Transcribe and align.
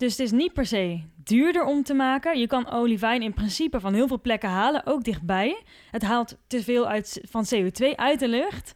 Dus 0.00 0.10
het 0.10 0.20
is 0.20 0.30
niet 0.30 0.52
per 0.52 0.66
se 0.66 1.00
duurder 1.24 1.64
om 1.64 1.82
te 1.82 1.94
maken. 1.94 2.38
Je 2.38 2.46
kan 2.46 2.70
olivijn 2.70 3.22
in 3.22 3.34
principe 3.34 3.80
van 3.80 3.94
heel 3.94 4.06
veel 4.06 4.20
plekken 4.20 4.48
halen, 4.48 4.86
ook 4.86 5.04
dichtbij. 5.04 5.62
Het 5.90 6.02
haalt 6.02 6.36
te 6.46 6.62
veel 6.62 6.88
uit, 6.88 7.20
van 7.30 7.46
CO2 7.54 7.94
uit 7.96 8.18
de 8.18 8.28
lucht. 8.28 8.74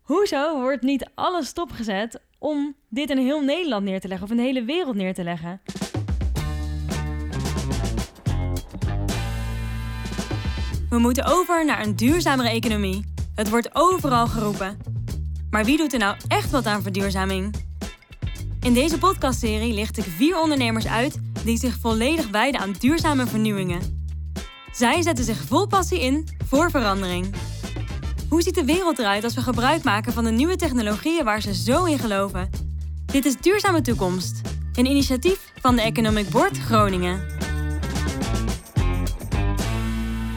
Hoezo 0.00 0.60
wordt 0.60 0.82
niet 0.82 1.10
alles 1.14 1.46
stopgezet 1.46 2.20
om 2.38 2.74
dit 2.88 3.10
in 3.10 3.18
heel 3.18 3.40
Nederland 3.40 3.84
neer 3.84 4.00
te 4.00 4.08
leggen 4.08 4.26
of 4.26 4.30
in 4.30 4.36
de 4.36 4.42
hele 4.42 4.64
wereld 4.64 4.96
neer 4.96 5.14
te 5.14 5.24
leggen? 5.24 5.60
We 10.88 10.98
moeten 10.98 11.24
over 11.24 11.64
naar 11.64 11.86
een 11.86 11.96
duurzamere 11.96 12.50
economie. 12.50 13.04
Het 13.34 13.50
wordt 13.50 13.70
overal 13.72 14.26
geroepen. 14.26 14.78
Maar 15.50 15.64
wie 15.64 15.76
doet 15.76 15.92
er 15.92 15.98
nou 15.98 16.16
echt 16.28 16.50
wat 16.50 16.66
aan 16.66 16.82
verduurzaming? 16.82 17.65
In 18.66 18.74
deze 18.74 18.98
podcastserie 18.98 19.74
licht 19.74 19.98
ik 19.98 20.04
vier 20.04 20.40
ondernemers 20.40 20.86
uit 20.86 21.20
die 21.44 21.58
zich 21.58 21.78
volledig 21.80 22.28
wijden 22.28 22.60
aan 22.60 22.72
duurzame 22.72 23.26
vernieuwingen. 23.26 24.08
Zij 24.72 25.02
zetten 25.02 25.24
zich 25.24 25.36
vol 25.36 25.66
passie 25.66 26.00
in 26.00 26.28
voor 26.48 26.70
verandering. 26.70 27.34
Hoe 28.28 28.42
ziet 28.42 28.54
de 28.54 28.64
wereld 28.64 28.98
eruit 28.98 29.24
als 29.24 29.34
we 29.34 29.40
gebruik 29.40 29.82
maken 29.82 30.12
van 30.12 30.24
de 30.24 30.30
nieuwe 30.30 30.56
technologieën 30.56 31.24
waar 31.24 31.40
ze 31.40 31.54
zo 31.54 31.84
in 31.84 31.98
geloven? 31.98 32.50
Dit 33.06 33.24
is 33.24 33.36
Duurzame 33.36 33.80
Toekomst, 33.80 34.40
een 34.74 34.86
initiatief 34.86 35.52
van 35.60 35.76
de 35.76 35.82
Economic 35.82 36.28
Board 36.28 36.58
Groningen. 36.58 37.26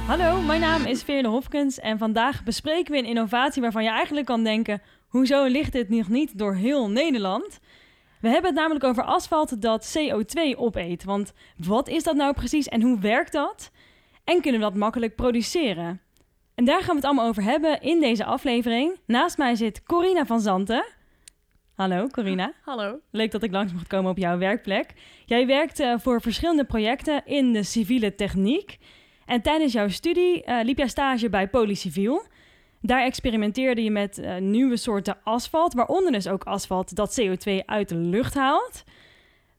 Hallo, 0.07 0.41
mijn 0.41 0.62
naam 0.62 0.85
is 0.85 1.04
Veerle 1.04 1.27
Hofkens 1.27 1.80
en 1.80 1.98
vandaag 1.98 2.43
bespreken 2.43 2.91
we 2.91 2.98
een 2.98 3.05
innovatie 3.05 3.62
waarvan 3.62 3.84
je 3.84 3.90
eigenlijk 3.90 4.26
kan 4.26 4.43
denken: 4.43 4.82
hoezo 5.07 5.46
ligt 5.46 5.71
dit 5.71 5.90
nog 5.90 6.07
niet 6.07 6.38
door 6.38 6.55
heel 6.55 6.90
Nederland? 6.90 7.59
We 8.20 8.30
hebben 8.30 8.52
het 8.52 8.59
namelijk 8.59 8.86
over 8.86 9.04
asfalt 9.04 9.62
dat 9.62 9.98
CO2 9.98 10.58
opeet. 10.58 11.04
Want 11.04 11.34
wat 11.58 11.88
is 11.88 12.04
dat 12.04 12.16
nou 12.16 12.34
precies 12.34 12.68
en 12.68 12.82
hoe 12.82 13.00
werkt 13.00 13.32
dat? 13.32 13.72
En 14.24 14.41
kunnen 14.41 14.62
we 14.62 14.68
dat 14.68 14.76
makkelijk 14.76 15.16
produceren? 15.16 16.02
En 16.55 16.66
daar 16.66 16.80
gaan 16.80 16.90
we 16.90 16.96
het 16.96 17.05
allemaal 17.05 17.27
over 17.27 17.43
hebben 17.43 17.82
in 17.82 17.99
deze 17.99 18.26
aflevering. 18.26 18.99
Naast 19.05 19.38
mij 19.38 19.55
zit 19.55 19.84
Corina 19.84 20.26
van 20.26 20.41
Zanten. 20.41 20.85
Hallo 21.74 22.08
Corina. 22.08 22.54
Hallo. 22.62 22.99
Leuk 23.12 23.32
dat 23.32 23.43
ik 23.43 23.52
langs 23.52 23.74
mocht 23.74 23.88
komen 23.88 24.12
op 24.12 24.18
jouw 24.18 24.38
werkplek. 24.38 24.93
Jij 25.26 25.48
werkt 25.48 25.80
uh, 25.80 25.93
voor 25.98 26.21
verschillende 26.21 26.65
projecten 26.65 27.26
in 27.26 27.54
de 27.54 27.63
civiele 27.63 28.15
techniek. 28.15 28.77
En 29.26 29.41
tijdens 29.41 29.74
jouw 29.74 29.90
studie 29.90 30.46
uh, 30.46 30.60
liep 30.63 30.77
jij 30.77 30.88
stage 30.88 31.30
bij 31.30 31.48
Polyciviel. 31.48 32.24
Daar 32.82 33.04
experimenteerde 33.04 33.84
je 33.84 33.91
met 33.91 34.18
uh, 34.18 34.38
nieuwe 34.38 34.77
soorten 34.77 35.18
asfalt, 35.24 35.74
waaronder 35.74 36.12
dus 36.12 36.27
ook 36.27 36.44
asfalt 36.44 36.96
dat 36.96 37.21
CO2 37.21 37.66
uit 37.66 37.90
de 37.90 37.96
lucht 37.96 38.34
haalt. 38.34 38.84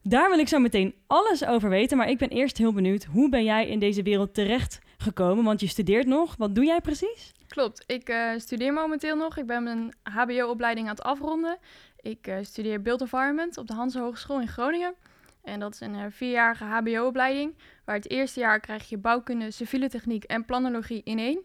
Daar 0.02 0.28
wil 0.28 0.38
ik 0.38 0.48
zo 0.48 0.58
meteen 0.58 0.94
alles 1.06 1.44
over 1.44 1.68
weten, 1.68 1.96
maar 1.96 2.08
ik 2.08 2.18
ben 2.18 2.28
eerst 2.28 2.58
heel 2.58 2.72
benieuwd, 2.72 3.04
hoe 3.04 3.28
ben 3.28 3.44
jij 3.44 3.68
in 3.68 3.78
deze 3.78 4.02
wereld 4.02 4.34
terecht 4.34 4.78
gekomen? 4.98 5.44
Want 5.44 5.60
je 5.60 5.66
studeert 5.66 6.06
nog. 6.06 6.36
Wat 6.36 6.54
doe 6.54 6.64
jij 6.64 6.80
precies? 6.80 7.32
Klopt, 7.48 7.84
ik 7.86 8.08
uh, 8.08 8.30
studeer 8.36 8.72
momenteel 8.72 9.16
nog. 9.16 9.36
Ik 9.36 9.46
ben 9.46 9.62
mijn 9.62 9.94
HBO-opleiding 10.02 10.86
aan 10.86 10.94
het 10.94 11.02
afronden. 11.02 11.58
Ik 12.00 12.26
uh, 12.26 12.36
studeer 12.42 12.82
Build 12.82 13.00
Environment 13.00 13.58
op 13.58 13.66
de 13.66 13.74
Hanse 13.74 13.98
Hogeschool 13.98 14.40
in 14.40 14.48
Groningen. 14.48 14.94
En 15.42 15.60
dat 15.60 15.74
is 15.74 15.80
een 15.80 16.12
vierjarige 16.12 16.64
HBO-opleiding, 16.64 17.54
waar 17.84 17.96
het 17.96 18.10
eerste 18.10 18.40
jaar 18.40 18.60
krijg 18.60 18.88
je 18.88 18.98
bouwkunde, 18.98 19.50
civiele 19.50 19.88
techniek 19.88 20.24
en 20.24 20.44
planologie 20.44 21.00
in 21.04 21.18
één. 21.18 21.42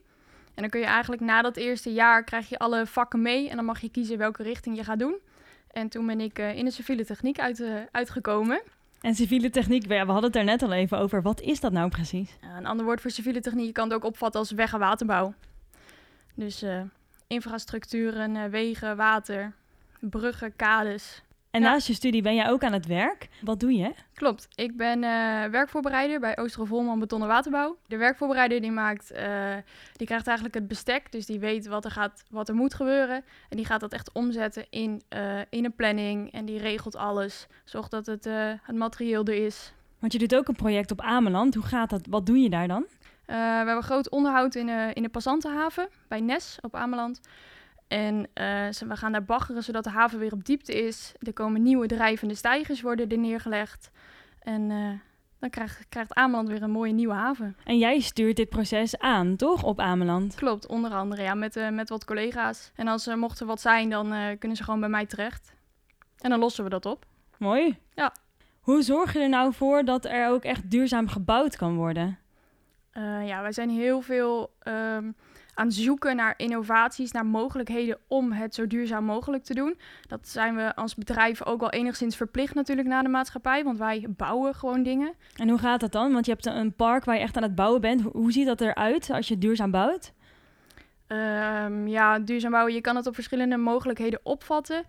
En 0.56 0.62
dan 0.62 0.70
kun 0.70 0.80
je 0.80 0.86
eigenlijk 0.86 1.22
na 1.22 1.42
dat 1.42 1.58
eerste 1.58 1.94
jaar 1.94 2.24
krijg 2.24 2.50
je 2.50 2.58
alle 2.58 2.86
vakken 2.86 3.22
mee 3.22 3.50
en 3.50 3.56
dan 3.56 3.66
mag 3.66 3.82
je 3.82 3.90
kiezen 3.90 4.18
welke 4.18 4.44
richting 4.44 4.78
je 4.78 4.84
gaat 4.84 5.00
doen. 5.00 5.16
En 5.72 5.90
toen 5.90 6.06
ben 6.06 6.22
ik 6.22 6.40
uh, 6.40 6.56
in 6.56 6.66
de 6.66 6.72
civiele 6.72 7.06
techniek 7.06 7.40
uit, 7.40 7.60
uh, 7.60 7.74
uitgekomen. 7.92 8.62
En 9.02 9.16
civiele 9.16 9.50
techniek, 9.50 9.86
we 9.88 9.96
hadden 9.96 10.24
het 10.24 10.34
daar 10.34 10.44
net 10.44 10.62
al 10.62 10.72
even 10.72 10.98
over. 10.98 11.22
Wat 11.22 11.42
is 11.42 11.60
dat 11.60 11.72
nou 11.72 11.90
precies? 11.90 12.38
Een 12.58 12.66
ander 12.66 12.86
woord 12.86 13.02
voor 13.02 13.12
civiele 13.12 13.42
techniek, 13.42 13.66
je 13.66 13.72
kan 13.72 13.84
het 13.84 13.94
ook 13.94 14.04
opvatten 14.04 14.40
als 14.40 14.52
weg- 14.52 14.74
en 14.74 14.80
waterbouw. 14.80 15.34
Dus 16.36 16.62
eh, 16.62 16.82
infrastructuren, 17.28 18.50
wegen, 18.50 18.98
water, 18.98 19.54
bruggen, 20.00 20.56
kades. 20.56 21.24
En 21.56 21.62
ja. 21.62 21.70
naast 21.70 21.88
je 21.88 21.94
studie 21.94 22.22
ben 22.22 22.36
jij 22.36 22.50
ook 22.50 22.64
aan 22.64 22.74
het 22.74 22.86
werk. 22.86 23.28
Wat 23.42 23.60
doe 23.60 23.74
je? 23.74 23.94
Klopt. 24.14 24.48
Ik 24.56 24.78
ben 24.78 25.04
uh, 25.04 25.46
werkvoorbereider 25.46 26.20
bij 26.20 26.38
Oosterhof 26.38 26.70
Holman 26.70 27.00
Beton 27.00 27.22
en 27.22 27.28
Waterbouw. 27.28 27.78
De 27.88 27.98
werkvoorbereider 27.98 28.62
die 28.62 28.72
maakt, 28.72 29.12
uh, 29.12 29.20
die 29.94 30.08
krijgt 30.08 30.28
eigenlijk 30.28 30.56
het 30.56 30.68
bestek. 30.68 31.12
Dus 31.12 31.26
die 31.26 31.40
weet 31.40 31.68
wat 31.68 31.86
er, 31.86 31.92
gaat, 31.92 32.24
wat 32.30 32.50
er 32.50 32.56
moet 32.56 32.74
gebeuren. 32.74 33.24
En 33.50 33.58
die 33.58 33.66
gaat 33.66 33.80
dat 33.80 33.94
echt 33.94 34.12
omzetten 34.12 34.66
in, 34.70 35.02
uh, 35.16 35.40
in 35.50 35.66
een 35.66 35.76
planning. 35.76 36.32
En 36.32 36.46
die 36.46 36.60
regelt 36.60 36.96
alles. 36.96 37.48
Zorgt 37.64 37.92
dat 37.92 38.06
het, 38.06 38.28
het 38.62 38.76
materieel 38.76 39.26
er 39.26 39.46
is. 39.46 39.74
Want 40.00 40.14
je 40.14 40.20
doet 40.20 40.36
ook 40.36 40.48
een 40.48 40.56
project 40.56 40.92
op 40.92 41.02
Ameland. 41.02 41.54
Hoe 41.54 41.66
gaat 41.66 41.90
dat? 41.90 42.08
Wat 42.10 42.26
doe 42.26 42.38
je 42.38 42.50
daar 42.50 42.68
dan? 42.68 42.86
we 43.26 43.34
hebben 43.34 43.84
groot 43.84 44.10
onderhoud 44.10 44.56
in, 44.56 44.70
in 44.70 45.04
de 45.04 45.10
Passantenhaven 45.10 45.88
bij 46.08 46.20
Nes 46.20 46.58
op 46.62 46.76
Ameland. 46.76 47.20
En 47.88 48.16
uh, 48.18 48.70
we 48.70 48.96
gaan 48.96 49.12
daar 49.12 49.26
baggeren 49.26 49.64
zodat 49.64 49.84
de 49.84 49.90
haven 49.90 50.20
weer 50.20 50.34
op 50.34 50.46
diepte 50.46 50.86
is. 50.86 51.14
Er 51.20 51.34
komen 51.34 51.62
nieuwe 51.62 51.88
drijvende 51.88 52.36
stijgers 52.36 52.82
worden 52.82 53.10
er 53.10 53.18
neergelegd. 53.18 53.92
En 54.40 54.70
uh, 54.70 54.92
dan 55.40 55.50
krijgt, 55.50 55.86
krijgt 55.90 56.14
Ameland 56.14 56.48
weer 56.48 56.64
een 56.64 56.72
mooie 56.72 56.94
nieuwe 56.94 57.14
haven. 57.14 57.58
En 57.64 57.78
jij 57.78 58.00
stuurt 58.00 58.36
dit 58.36 58.50
proces 58.50 59.00
aan, 59.00 59.36
toch, 59.36 59.64
op 59.64 59.80
Ameland? 59.80 60.36
Klopt, 60.36 60.68
onder 60.68 60.92
andere, 60.92 61.22
ja, 61.22 61.34
met, 61.34 61.56
uh, 61.56 61.70
met 61.70 61.90
wat 61.90 62.06
collega's. 62.06 62.72
En 62.76 62.88
als 62.88 63.08
er 63.08 63.18
mocht 63.18 63.40
er 63.40 63.46
wat 63.46 63.62
zijn, 63.62 63.90
dan 63.90 64.38
kunnen 64.40 64.58
ze 64.58 64.64
gewoon 64.64 64.80
bij 64.80 64.90
mij 64.90 65.06
terecht. 65.06 65.54
En 66.20 66.30
dan 66.30 66.40
lossen 66.40 66.64
we 66.64 66.70
dat 66.70 66.86
op. 66.86 67.06
Mooi. 67.38 67.78
Ja. 67.94 68.14
Hoe 68.60 68.82
zorg 68.82 69.14
je 69.14 69.20
er 69.20 69.30
nou 69.30 69.54
voor 69.54 69.84
dat 69.84 70.06
er 70.06 70.30
ook 70.30 70.44
echt 70.44 70.70
duurzaam 70.72 71.08
gebouwd 71.08 71.56
kan 71.56 71.76
worden? 71.76 72.18
ja, 73.26 73.42
wij 73.42 73.52
zijn 73.52 73.70
heel 73.70 74.02
veel... 74.02 74.56
Um, 74.68 75.16
aan 75.56 75.72
zoeken 75.72 76.16
naar 76.16 76.34
innovaties, 76.38 77.12
naar 77.12 77.26
mogelijkheden 77.26 77.98
om 78.08 78.32
het 78.32 78.56
zo 78.56 78.68
duurzaam 78.68 79.04
mogelijk 79.06 79.44
te 79.44 79.54
doen. 79.54 79.78
Dat 80.08 80.28
zijn 80.28 80.56
we 80.56 80.76
als 80.76 80.96
bedrijf 80.96 81.46
ook 81.46 81.60
wel 81.60 81.70
enigszins 81.70 82.16
verplicht 82.16 82.54
natuurlijk 82.54 82.88
naar 82.88 83.04
de 83.04 83.10
maatschappij, 83.10 83.64
want 83.64 83.78
wij 83.78 84.06
bouwen 84.10 84.56
gewoon 84.56 84.84
dingen. 84.84 85.14
En 85.36 85.50
hoe 85.50 85.60
gaat 85.60 85.80
dat 85.80 85.92
dan? 85.92 86.14
Want 86.14 86.26
je 86.26 86.32
hebt 86.32 86.46
een 86.46 86.74
park 86.74 87.06
waar 87.06 87.16
je 87.16 87.22
echt 87.22 87.38
aan 87.38 87.44
het 87.44 87.56
bouwen 87.56 87.82
bent. 87.82 88.02
Hoe 88.02 88.32
ziet 88.32 88.46
dat 88.46 88.62
eruit 88.62 89.10
als 89.10 89.28
je 89.28 89.38
duurzaam 89.38 89.72
bouwt? 89.72 90.14
Um, 91.08 91.88
ja, 91.88 92.20
duurzaam 92.20 92.52
bouwen, 92.52 92.74
je 92.74 92.82
kan 92.82 92.96
het 92.96 93.08
op 93.08 93.14
verschillende 93.14 93.58
mogelijkheden 93.58 94.20
opvatten. 94.24 94.84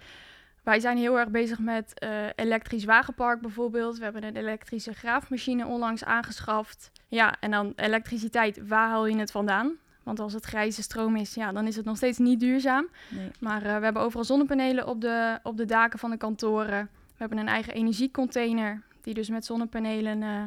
Wij 0.62 0.80
zijn 0.80 0.96
heel 0.96 1.18
erg 1.18 1.28
bezig 1.28 1.58
met 1.58 1.92
uh, 2.04 2.26
elektrisch 2.34 2.84
wagenpark 2.84 3.40
bijvoorbeeld. 3.40 3.98
We 3.98 4.04
hebben 4.04 4.24
een 4.24 4.36
elektrische 4.36 4.92
graafmachine 4.92 5.66
onlangs 5.66 6.04
aangeschaft. 6.04 6.90
Ja, 7.08 7.34
en 7.40 7.50
dan 7.50 7.72
elektriciteit, 7.76 8.68
waar 8.68 8.88
haal 8.88 9.06
je 9.06 9.18
het 9.18 9.30
vandaan? 9.30 9.76
Want 10.06 10.20
als 10.20 10.32
het 10.32 10.44
grijze 10.44 10.82
stroom 10.82 11.16
is, 11.16 11.34
ja, 11.34 11.52
dan 11.52 11.66
is 11.66 11.76
het 11.76 11.84
nog 11.84 11.96
steeds 11.96 12.18
niet 12.18 12.40
duurzaam. 12.40 12.88
Nee. 13.08 13.30
Maar 13.40 13.62
uh, 13.66 13.76
we 13.76 13.84
hebben 13.84 14.02
overal 14.02 14.24
zonnepanelen 14.24 14.86
op 14.86 15.00
de, 15.00 15.38
op 15.42 15.56
de 15.56 15.64
daken 15.64 15.98
van 15.98 16.10
de 16.10 16.16
kantoren. 16.16 16.88
We 16.92 17.16
hebben 17.16 17.38
een 17.38 17.48
eigen 17.48 17.74
energiecontainer 17.74 18.82
die 19.00 19.14
dus 19.14 19.28
met 19.28 19.44
zonnepanelen 19.44 20.22
uh, 20.22 20.42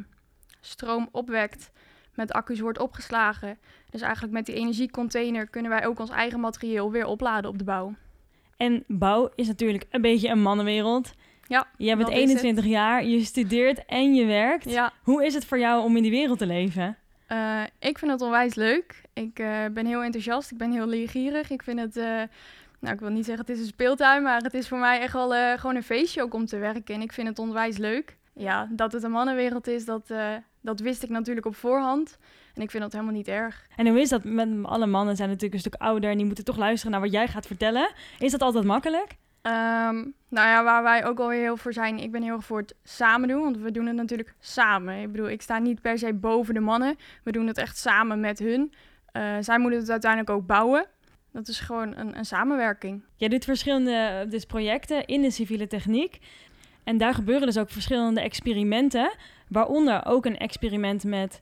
stroom 0.62 1.10
opwekt. 1.12 1.72
Met 2.16 2.32
accu's 2.32 2.60
wordt 2.60 2.80
opgeslagen. 2.80 3.58
Dus 3.90 4.02
eigenlijk 4.02 4.34
met 4.34 4.46
die 4.46 4.56
energiecontainer 4.56 5.48
kunnen 5.48 5.72
wij 5.72 5.86
ook 5.86 6.00
ons 6.00 6.10
eigen 6.10 6.40
materieel 6.40 6.92
weer 6.92 7.06
opladen 7.06 7.50
op 7.50 7.58
de 7.58 7.64
bouw. 7.64 7.94
En 8.58 8.84
bouw 8.88 9.32
is 9.36 9.48
natuurlijk 9.48 9.86
een 9.90 10.02
beetje 10.02 10.30
een 10.30 10.42
mannenwereld. 10.42 11.14
Ja, 11.48 11.68
je 11.78 11.96
bent 11.96 12.10
21 12.10 12.66
jaar, 12.66 13.06
je 13.06 13.24
studeert 13.24 13.86
en 13.86 14.14
je 14.14 14.26
werkt. 14.26 14.70
Ja. 14.70 14.94
Hoe 15.04 15.26
is 15.26 15.34
het 15.34 15.46
voor 15.46 15.60
jou 15.60 15.84
om 15.84 15.96
in 15.96 16.02
die 16.02 16.12
wereld 16.12 16.38
te 16.38 16.46
leven? 16.46 16.98
Uh, 17.32 17.64
ik 17.80 17.98
vind 17.98 18.12
het 18.12 18.22
onwijs 18.22 18.56
leuk. 18.56 19.02
Ik 19.14 19.40
uh, 19.40 19.66
ben 19.72 19.86
heel 19.86 20.04
enthousiast. 20.04 20.52
Ik 20.52 20.58
ben 20.58 20.72
heel 20.72 20.88
leergierig. 20.88 21.50
Ik 21.50 21.64
vind 21.64 21.80
het, 21.80 21.98
uh, 21.98 22.04
nou 22.80 22.94
ik 22.94 23.00
wil 23.00 23.10
niet 23.10 23.26
zeggen 23.26 23.46
het 23.46 23.56
is 23.56 23.62
een 23.62 23.68
speeltuin, 23.72 24.24
maar 24.24 24.42
het 24.42 24.54
is 24.54 24.68
voor 24.68 24.78
mij 24.78 25.00
echt 25.00 25.14
wel 25.14 25.58
gewoon 25.58 25.76
een 25.76 25.84
feestje 25.84 26.22
ook 26.22 26.34
om 26.34 26.46
te 26.46 26.58
werken. 26.58 26.96
En 26.96 27.02
ik 27.02 27.12
vind 27.12 27.28
het 27.28 27.40
onwijs 27.40 27.78
leuk. 27.78 28.18
Ja, 28.34 28.68
dat 28.72 28.92
het 28.92 29.04
een 29.04 29.12
mannenwereld 29.12 29.68
is, 29.68 29.86
dat, 29.86 30.14
dat 30.62 30.80
wist 30.80 31.04
ik 31.04 31.10
natuurlijk 31.10 31.46
op 31.46 31.56
voorhand. 31.56 32.18
En 32.54 32.62
ik 32.62 32.72
vind 32.72 32.84
dat 32.84 32.92
helemaal 32.92 33.14
niet 33.14 33.28
erg. 33.28 33.68
En 33.76 33.88
hoe 33.88 34.00
is 34.00 34.10
dat? 34.10 34.24
Met 34.24 34.50
alle 34.64 34.86
mannen 34.86 35.16
zijn 35.16 35.28
natuurlijk 35.28 35.54
een 35.54 35.60
stuk 35.60 35.82
ouder 35.82 36.10
en 36.10 36.18
die 36.18 36.26
moeten 36.26 36.44
toch 36.44 36.58
luisteren 36.58 36.92
naar 36.92 37.02
wat 37.02 37.12
jij 37.12 37.28
gaat 37.28 37.48
vertellen. 37.48 37.92
Is 38.20 38.32
dat 38.32 38.42
altijd 38.42 38.64
makkelijk? 38.64 39.16
Um, 39.42 40.14
nou 40.30 40.48
ja, 40.48 40.64
waar 40.64 40.84
wij 40.84 41.06
ook 41.06 41.20
alweer 41.20 41.42
heel 41.42 41.58
voor 41.58 41.74
zijn, 41.74 41.98
ik 41.98 42.12
ben 42.12 42.24
heel 42.24 42.36
erg 42.36 42.46
voor 42.46 42.58
het 42.58 42.76
samen 42.84 43.28
doen, 43.28 43.42
want 43.42 43.58
we 43.58 43.72
doen 43.72 43.86
het 43.86 43.96
natuurlijk 43.96 44.34
samen. 44.40 45.02
Ik 45.02 45.12
bedoel, 45.12 45.30
ik 45.30 45.42
sta 45.42 45.58
niet 45.58 45.82
per 45.82 45.98
se 45.98 46.14
boven 46.14 46.54
de 46.54 46.60
mannen, 46.60 46.96
we 47.24 47.32
doen 47.32 47.48
het 47.48 47.58
echt 47.58 47.78
samen 47.78 48.20
met 48.20 48.40
hun. 48.40 48.74
Uh, 49.14 49.36
zij 49.40 49.60
moeten 49.60 49.80
het 49.80 49.90
uiteindelijk 49.90 50.32
ook 50.32 50.46
bouwen. 50.46 50.86
Dat 51.32 51.48
is 51.48 51.60
gewoon 51.60 51.98
een, 51.98 52.18
een 52.18 52.26
samenwerking. 52.26 53.04
Jij 53.16 53.30
doet 53.30 53.46
verschillende 53.46 54.26
dus 54.30 54.46
projecten 54.46 55.06
in 55.06 55.22
de 55.22 55.32
civiele 55.32 55.68
techniek. 55.68 56.20
En 56.84 56.98
daar 56.98 57.14
gebeuren 57.14 57.48
dus 57.48 57.58
ook 57.58 57.70
verschillende 57.70 58.22
experimenten, 58.22 59.12
waaronder 59.48 60.06
ook 60.06 60.26
een 60.26 60.38
experiment 60.38 61.04
met 61.04 61.42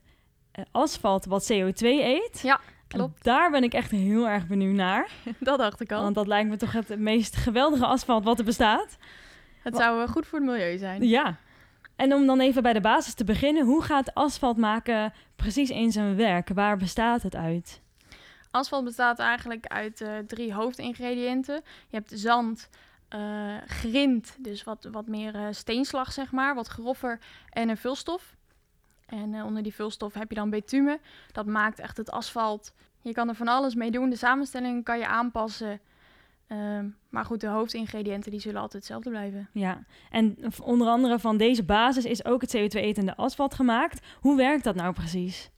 uh, 0.59 0.65
asfalt 0.71 1.25
wat 1.25 1.51
CO2 1.53 1.85
eet. 1.85 2.39
Ja. 2.43 2.59
Klopt. 2.87 3.17
En 3.17 3.19
daar 3.23 3.51
ben 3.51 3.63
ik 3.63 3.73
echt 3.73 3.91
heel 3.91 4.27
erg 4.27 4.47
benieuwd 4.47 4.75
naar. 4.75 5.09
dat 5.39 5.57
dacht 5.57 5.81
ik 5.81 5.91
al. 5.91 6.01
Want 6.01 6.15
dat 6.15 6.27
lijkt 6.27 6.49
me 6.49 6.57
toch 6.57 6.71
het 6.71 6.99
meest 6.99 7.35
geweldige 7.35 7.85
asfalt 7.85 8.23
wat 8.23 8.39
er 8.39 8.45
bestaat. 8.45 8.97
Het 9.61 9.75
zou 9.75 10.01
uh, 10.01 10.07
goed 10.07 10.27
voor 10.27 10.39
het 10.39 10.47
milieu 10.47 10.77
zijn. 10.77 11.07
Ja. 11.07 11.37
En 11.95 12.13
om 12.13 12.25
dan 12.25 12.39
even 12.39 12.63
bij 12.63 12.73
de 12.73 12.81
basis 12.81 13.13
te 13.13 13.23
beginnen, 13.23 13.65
hoe 13.65 13.83
gaat 13.83 14.13
asfalt 14.13 14.57
maken 14.57 15.13
precies 15.35 15.69
in 15.69 15.91
zijn 15.91 16.15
werk? 16.15 16.49
Waar 16.53 16.77
bestaat 16.77 17.23
het 17.23 17.35
uit? 17.35 17.81
Asfalt 18.51 18.83
bestaat 18.83 19.19
eigenlijk 19.19 19.65
uit 19.65 20.01
uh, 20.01 20.17
drie 20.27 20.53
hoofdingrediënten. 20.53 21.55
Je 21.87 21.95
hebt 21.95 22.11
zand, 22.15 22.69
uh, 23.15 23.55
grind, 23.65 24.35
dus 24.39 24.63
wat, 24.63 24.87
wat 24.91 25.07
meer 25.07 25.35
uh, 25.35 25.47
steenslag 25.51 26.13
zeg 26.13 26.31
maar, 26.31 26.55
wat 26.55 26.67
groffer 26.67 27.19
en 27.49 27.69
een 27.69 27.77
vulstof. 27.77 28.35
En 29.07 29.43
onder 29.43 29.63
die 29.63 29.73
vulstof 29.73 30.13
heb 30.13 30.29
je 30.29 30.35
dan 30.35 30.49
bitumen. 30.49 30.99
Dat 31.31 31.45
maakt 31.45 31.79
echt 31.79 31.97
het 31.97 32.11
asfalt. 32.11 32.73
Je 33.01 33.13
kan 33.13 33.29
er 33.29 33.35
van 33.35 33.47
alles 33.47 33.75
mee 33.75 33.91
doen. 33.91 34.09
De 34.09 34.15
samenstelling 34.15 34.83
kan 34.83 34.99
je 34.99 35.07
aanpassen. 35.07 35.79
Um, 36.51 36.97
maar 37.09 37.25
goed, 37.25 37.41
de 37.41 37.47
hoofdingrediënten 37.47 38.31
die 38.31 38.39
zullen 38.39 38.61
altijd 38.61 38.83
hetzelfde 38.83 39.09
blijven. 39.09 39.49
Ja, 39.51 39.83
en 40.11 40.37
onder 40.61 40.87
andere 40.87 41.19
van 41.19 41.37
deze 41.37 41.63
basis 41.63 42.05
is 42.05 42.25
ook 42.25 42.41
het 42.41 42.57
CO2-etende 42.57 43.15
asfalt 43.15 43.53
gemaakt. 43.53 44.05
Hoe 44.19 44.37
werkt 44.37 44.63
dat 44.63 44.75
nou 44.75 44.93
precies? 44.93 45.51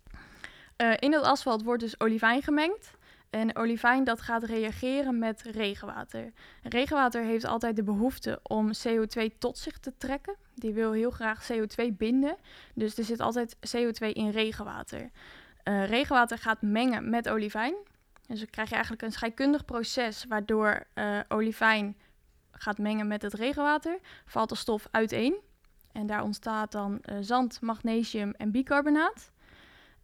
Uh, 0.78 0.94
in 1.00 1.14
het 1.14 1.24
asfalt 1.24 1.64
wordt 1.64 1.82
dus 1.82 2.00
olivijn 2.00 2.42
gemengd. 2.42 2.98
En 3.30 3.56
olivijn 3.56 4.04
dat 4.04 4.22
gaat 4.22 4.44
reageren 4.44 5.20
met 5.20 5.42
regenwater. 5.42 6.32
Regenwater 6.64 7.24
heeft 7.24 7.46
altijd 7.46 7.76
de 7.76 7.84
behoefte 7.84 8.40
om 8.44 8.72
CO2 8.88 9.38
tot 9.38 9.58
zich 9.58 9.78
te 9.78 9.94
trekken. 9.98 10.36
Die 10.56 10.74
wil 10.74 10.92
heel 10.92 11.12
graag 11.12 11.52
CO2 11.52 11.86
binden. 11.98 12.36
Dus 12.74 12.98
er 12.98 13.04
zit 13.04 13.20
altijd 13.20 13.56
CO2 13.56 14.08
in 14.08 14.30
regenwater. 14.30 15.10
Uh, 15.64 15.86
regenwater 15.86 16.38
gaat 16.38 16.62
mengen 16.62 17.10
met 17.10 17.30
olivijn. 17.30 17.76
Dus 18.28 18.38
dan 18.40 18.50
krijg 18.50 18.68
je 18.68 18.74
eigenlijk 18.74 19.04
een 19.04 19.12
scheikundig 19.12 19.66
proces 19.66 20.26
waardoor 20.28 20.84
uh, 20.96 21.20
olivijn 21.28 21.98
gaat 22.52 22.78
mengen 22.78 23.08
met 23.08 23.22
het 23.22 23.34
regenwater. 23.34 24.00
Valt 24.26 24.50
de 24.50 24.56
stof 24.56 24.88
uiteen. 24.92 25.40
En 25.92 26.08
daar 26.08 26.24
ontstaat 26.24 26.72
dan 26.72 27.02
uh, 27.06 27.18
zand, 27.22 27.62
magnesium 27.62 28.32
en 28.32 28.52
bicarbonaat. 28.52 29.32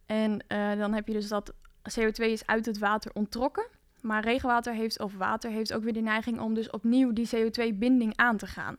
En 0.05 0.45
dan 0.77 0.93
heb 0.93 1.07
je 1.07 1.13
dus 1.13 1.27
dat 1.27 1.53
CO2 1.99 2.23
is 2.23 2.45
uit 2.45 2.65
het 2.65 2.77
water 2.77 3.11
onttrokken. 3.13 3.67
Maar 4.01 4.23
regenwater 4.23 4.73
heeft, 4.73 4.99
of 4.99 5.15
water 5.17 5.51
heeft 5.51 5.73
ook 5.73 5.83
weer 5.83 5.93
de 5.93 6.01
neiging 6.01 6.39
om 6.39 6.53
dus 6.53 6.69
opnieuw 6.69 7.13
die 7.13 7.29
CO2-binding 7.35 8.13
aan 8.15 8.37
te 8.37 8.47
gaan. 8.47 8.77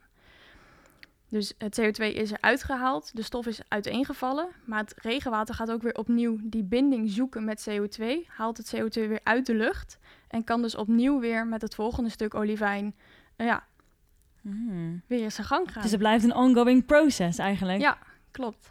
Dus 1.29 1.55
het 1.59 1.81
CO2 1.81 2.05
is 2.05 2.31
eruit 2.31 2.63
gehaald, 2.63 3.17
de 3.17 3.23
stof 3.23 3.47
is 3.47 3.61
uiteengevallen, 3.69 4.49
maar 4.65 4.79
het 4.79 4.95
regenwater 4.97 5.55
gaat 5.55 5.71
ook 5.71 5.83
weer 5.83 5.95
opnieuw 5.95 6.39
die 6.43 6.63
binding 6.63 7.11
zoeken 7.11 7.45
met 7.45 7.69
CO2, 7.71 8.05
haalt 8.27 8.57
het 8.57 8.77
CO2 8.77 9.09
weer 9.09 9.21
uit 9.23 9.47
de 9.47 9.55
lucht 9.55 9.99
en 10.29 10.45
kan 10.45 10.63
dus 10.63 10.75
opnieuw 10.75 11.21
weer 11.21 11.47
met 11.47 11.63
het 11.63 11.75
volgende 11.75 12.11
stuk 12.11 12.35
olivijn 12.35 12.95
uh, 13.37 13.47
ja, 13.47 13.67
mm. 14.41 15.03
weer 15.07 15.31
zijn 15.31 15.47
gang 15.47 15.73
gaan. 15.73 15.83
Dus 15.83 15.91
het 15.91 16.01
blijft 16.01 16.25
een 16.25 16.35
ongoing 16.35 16.87
process 16.87 17.39
eigenlijk? 17.39 17.81
Ja, 17.81 17.99
klopt. 18.31 18.71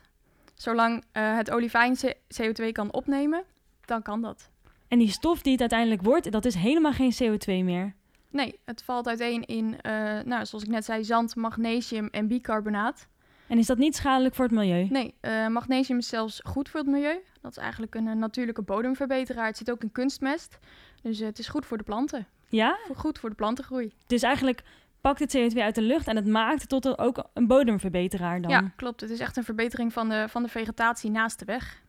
Zolang 0.54 1.04
uh, 1.14 1.36
het 1.36 1.52
olivijn 1.52 1.98
CO2 2.42 2.72
kan 2.72 2.94
opnemen, 2.94 3.44
dan 3.88 4.02
kan 4.02 4.22
dat. 4.22 4.50
En 4.88 5.00
die 5.00 5.10
stof 5.10 5.42
die 5.42 5.52
het 5.52 5.62
uiteindelijk 5.62 6.02
wordt, 6.02 6.32
dat 6.32 6.46
is 6.46 6.56
helemaal 6.56 6.94
geen 6.94 7.14
CO2 7.14 7.46
meer? 7.46 7.96
Nee, 8.30 8.60
het 8.66 8.84
valt 8.84 9.08
uiteen 9.08 9.46
in, 9.46 9.66
uh, 9.66 9.92
nou, 10.26 10.46
zoals 10.46 10.64
ik 10.64 10.70
net 10.70 10.86
zei, 10.86 11.04
zand, 11.04 11.36
magnesium 11.36 12.08
en 12.12 12.28
bicarbonaat. 12.28 13.08
En 13.48 13.58
is 13.58 13.66
dat 13.66 13.78
niet 13.78 13.96
schadelijk 13.96 14.36
voor 14.36 14.46
het 14.46 14.54
milieu? 14.54 14.88
Nee, 14.90 15.14
uh, 15.22 15.48
magnesium 15.48 15.98
is 15.98 16.08
zelfs 16.08 16.42
goed 16.44 16.70
voor 16.70 16.80
het 16.80 16.90
milieu. 16.90 17.20
Dat 17.42 17.52
is 17.52 17.58
eigenlijk 17.58 17.96
een, 17.96 18.06
een 18.06 18.20
natuurlijke 18.20 18.62
bodemverbeteraar. 18.62 19.46
Het 19.46 19.58
zit 19.58 19.72
ook 19.72 19.84
in 19.84 19.92
kunstmest. 19.92 20.60
Dus 21.02 21.20
uh, 21.20 21.28
het 21.28 21.40
is 21.40 21.48
goed 21.48 21.66
voor 21.66 21.78
de 21.78 21.84
planten. 21.84 22.28
Ja? 22.50 22.78
Goed 22.96 23.20
voor 23.20 23.30
de 23.30 23.36
plantengroei. 23.36 23.94
Dus 24.08 24.22
eigenlijk 24.22 24.64
pakt 25.02 25.20
het 25.20 25.38
CO2 25.38 25.58
uit 25.58 25.76
de 25.76 25.82
lucht 25.82 26.08
en 26.08 26.16
het 26.16 26.28
maakt 26.28 26.62
het 26.62 26.70
tot 26.70 26.98
ook 26.98 27.30
een 27.34 27.48
bodemverbeteraar 27.48 28.42
dan? 28.42 28.52
Ja, 28.52 28.72
klopt. 28.76 29.02
Het 29.02 29.10
is 29.10 29.20
echt 29.20 29.38
een 29.38 29.44
verbetering 29.44 29.94
van 29.94 30.10
de, 30.10 30.26
van 30.30 30.44
de 30.44 30.50
vegetatie 30.50 31.12
naast 31.12 31.40
de 31.40 31.46
weg. 31.46 31.84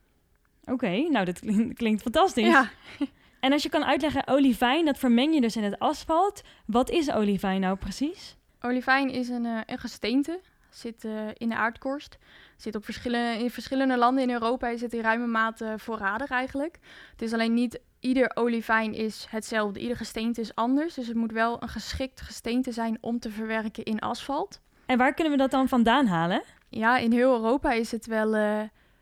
Oké, 0.66 0.74
okay, 0.74 1.08
nou 1.10 1.24
dat 1.24 1.40
klinkt 1.74 2.02
fantastisch. 2.08 2.46
Ja. 2.46 2.70
En 3.40 3.52
als 3.52 3.62
je 3.62 3.68
kan 3.68 3.84
uitleggen, 3.84 4.28
olivijn, 4.28 4.84
dat 4.84 4.98
vermeng 4.98 5.34
je 5.34 5.40
dus 5.40 5.56
in 5.56 5.64
het 5.64 5.78
asfalt. 5.78 6.42
Wat 6.66 6.90
is 6.90 7.12
olivijn 7.12 7.60
nou 7.60 7.76
precies? 7.76 8.36
Olivijn 8.60 9.10
is 9.10 9.28
een, 9.28 9.44
uh, 9.44 9.60
een 9.66 9.78
gesteente, 9.78 10.40
zit 10.70 11.04
uh, 11.04 11.12
in 11.34 11.48
de 11.48 11.54
aardkorst. 11.54 12.18
Zit 12.56 12.74
op 12.74 12.84
verschillende, 12.84 13.42
in 13.42 13.50
verschillende 13.50 13.96
landen 13.96 14.22
in 14.22 14.30
Europa 14.30 14.68
is 14.68 14.80
het 14.80 14.92
in 14.92 15.00
ruime 15.00 15.26
mate 15.26 15.74
voorradig 15.76 16.30
eigenlijk. 16.30 16.78
Het 17.10 17.22
is 17.22 17.32
alleen 17.32 17.54
niet 17.54 17.80
ieder 18.00 18.30
olivijn 18.34 18.94
is 18.94 19.26
hetzelfde. 19.30 19.80
Ieder 19.80 19.96
gesteente 19.96 20.40
is 20.40 20.54
anders. 20.54 20.94
Dus 20.94 21.06
het 21.06 21.16
moet 21.16 21.32
wel 21.32 21.62
een 21.62 21.68
geschikt 21.68 22.20
gesteente 22.20 22.72
zijn 22.72 22.98
om 23.00 23.18
te 23.18 23.30
verwerken 23.30 23.84
in 23.84 23.98
asfalt. 23.98 24.60
En 24.86 24.98
waar 24.98 25.14
kunnen 25.14 25.32
we 25.32 25.38
dat 25.38 25.50
dan 25.50 25.68
vandaan 25.68 26.06
halen? 26.06 26.42
Ja, 26.68 26.96
in 26.98 27.12
heel 27.12 27.32
Europa 27.32 27.72
is 27.72 27.90
het 27.90 28.06
wel... 28.06 28.36
Uh, 28.36 28.60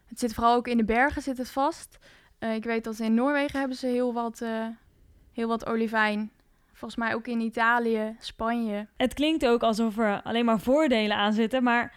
het 0.09 0.19
zit 0.19 0.35
vooral 0.35 0.55
ook 0.55 0.69
in 0.69 0.77
de 0.77 0.85
bergen 0.85 1.23
zit 1.23 1.39
het 1.39 1.51
vast. 1.51 1.99
Uh, 2.41 2.55
ik 2.55 2.65
weet 2.65 2.85
dat 2.85 2.99
in 2.99 3.15
Noorwegen 3.15 3.59
hebben 3.59 3.77
ze 3.77 3.87
heel 3.87 4.12
wat, 4.12 4.41
uh, 4.43 4.67
heel 5.33 5.49
wat 5.49 5.67
olivijn. 5.67 6.31
Volgens 6.73 7.01
mij 7.01 7.15
ook 7.15 7.27
in 7.27 7.41
Italië, 7.41 8.17
Spanje. 8.19 8.87
Het 8.97 9.15
klinkt 9.15 9.47
ook 9.47 9.62
alsof 9.62 9.99
er 9.99 10.23
alleen 10.23 10.45
maar 10.45 10.61
voordelen 10.61 11.17
aan 11.17 11.33
zitten, 11.33 11.62
maar 11.62 11.95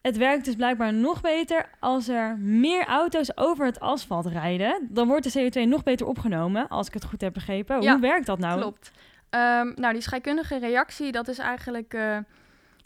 het 0.00 0.16
werkt 0.16 0.44
dus 0.44 0.54
blijkbaar 0.54 0.92
nog 0.92 1.20
beter 1.20 1.70
als 1.80 2.08
er 2.08 2.38
meer 2.38 2.84
auto's 2.84 3.36
over 3.36 3.66
het 3.66 3.80
asfalt 3.80 4.26
rijden. 4.26 4.88
Dan 4.90 5.08
wordt 5.08 5.32
de 5.32 5.50
CO2 5.50 5.68
nog 5.68 5.82
beter 5.82 6.06
opgenomen, 6.06 6.68
als 6.68 6.86
ik 6.86 6.94
het 6.94 7.04
goed 7.04 7.20
heb 7.20 7.32
begrepen. 7.32 7.82
Ja, 7.82 7.92
Hoe 7.92 8.00
werkt 8.00 8.26
dat 8.26 8.38
nou? 8.38 8.60
Klopt. 8.60 8.90
Um, 9.30 9.72
nou, 9.76 9.92
die 9.92 10.02
scheikundige 10.02 10.58
reactie, 10.58 11.12
dat 11.12 11.28
is 11.28 11.38
eigenlijk... 11.38 11.94
Uh, 11.94 12.18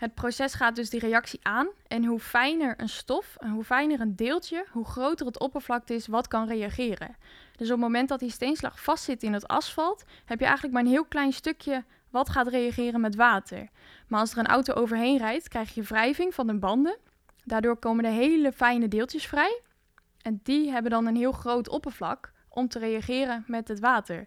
het 0.04 0.14
proces 0.14 0.54
gaat 0.54 0.76
dus 0.76 0.90
die 0.90 1.00
reactie 1.00 1.40
aan. 1.42 1.68
En 1.88 2.04
hoe 2.04 2.20
fijner 2.20 2.74
een 2.76 2.88
stof 2.88 3.36
en 3.40 3.50
hoe 3.50 3.64
fijner 3.64 4.00
een 4.00 4.16
deeltje, 4.16 4.66
hoe 4.70 4.84
groter 4.84 5.26
het 5.26 5.38
oppervlakte 5.38 5.94
is 5.94 6.06
wat 6.06 6.28
kan 6.28 6.48
reageren. 6.48 7.16
Dus 7.56 7.66
op 7.66 7.72
het 7.72 7.82
moment 7.82 8.08
dat 8.08 8.20
die 8.20 8.30
steenslag 8.30 8.82
vastzit 8.82 9.22
in 9.22 9.32
het 9.32 9.48
asfalt, 9.48 10.04
heb 10.24 10.38
je 10.38 10.44
eigenlijk 10.44 10.74
maar 10.74 10.84
een 10.84 10.90
heel 10.90 11.04
klein 11.04 11.32
stukje 11.32 11.84
wat 12.10 12.28
gaat 12.28 12.48
reageren 12.48 13.00
met 13.00 13.14
water. 13.14 13.68
Maar 14.08 14.20
als 14.20 14.32
er 14.32 14.38
een 14.38 14.46
auto 14.46 14.72
overheen 14.72 15.18
rijdt, 15.18 15.48
krijg 15.48 15.74
je 15.74 15.82
wrijving 15.82 16.34
van 16.34 16.46
de 16.46 16.58
banden. 16.58 16.98
Daardoor 17.44 17.76
komen 17.76 18.04
de 18.04 18.10
hele 18.10 18.52
fijne 18.52 18.88
deeltjes 18.88 19.26
vrij. 19.26 19.60
En 20.22 20.40
die 20.42 20.70
hebben 20.70 20.90
dan 20.90 21.06
een 21.06 21.16
heel 21.16 21.32
groot 21.32 21.68
oppervlak 21.68 22.32
om 22.48 22.68
te 22.68 22.78
reageren 22.78 23.44
met 23.46 23.68
het 23.68 23.80
water. 23.80 24.26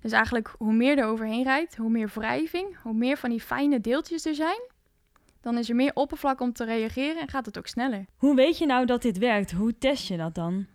Dus 0.00 0.12
eigenlijk 0.12 0.54
hoe 0.58 0.72
meer 0.72 0.98
er 0.98 1.06
overheen 1.06 1.42
rijdt, 1.42 1.76
hoe 1.76 1.90
meer 1.90 2.10
wrijving, 2.14 2.76
hoe 2.82 2.94
meer 2.94 3.16
van 3.16 3.30
die 3.30 3.40
fijne 3.40 3.80
deeltjes 3.80 4.24
er 4.24 4.34
zijn, 4.34 4.60
dan 5.46 5.58
is 5.58 5.68
er 5.68 5.74
meer 5.74 5.90
oppervlak 5.94 6.40
om 6.40 6.52
te 6.52 6.64
reageren 6.64 7.20
en 7.20 7.28
gaat 7.28 7.46
het 7.46 7.58
ook 7.58 7.66
sneller. 7.66 8.06
Hoe 8.16 8.34
weet 8.34 8.58
je 8.58 8.66
nou 8.66 8.86
dat 8.86 9.02
dit 9.02 9.18
werkt? 9.18 9.52
Hoe 9.52 9.78
test 9.78 10.08
je 10.08 10.16
dat 10.16 10.34
dan? 10.34 10.66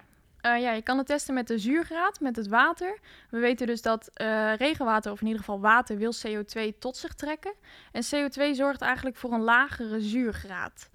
Uh, 0.46 0.62
ja, 0.62 0.72
je 0.72 0.82
kan 0.82 0.98
het 0.98 1.08
testen 1.08 1.34
met 1.34 1.48
de 1.48 1.58
zuurgraad, 1.58 2.20
met 2.20 2.36
het 2.36 2.48
water. 2.48 3.00
We 3.30 3.40
weten 3.40 3.68
dus 3.68 3.82
dat 3.82 4.10
uh, 4.22 4.56
regenwater, 4.56 5.12
of 5.12 5.20
in 5.20 5.26
ieder 5.26 5.40
geval 5.40 5.60
water, 5.60 5.98
wil 5.98 6.14
CO2 6.28 6.78
tot 6.80 6.98
zich 6.98 7.14
trekken. 7.14 7.54
En 7.92 8.04
CO2 8.04 8.52
zorgt 8.52 8.82
eigenlijk 8.82 9.16
voor 9.16 9.34
een 9.34 9.44
lagere 9.44 10.02
zuurgraad. 10.02 10.90